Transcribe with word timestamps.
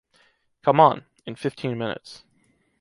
Come 0.63 0.79
on! 0.79 1.05
In 1.27 1.35
fifteen 1.35 1.77
minutes... 1.77 2.23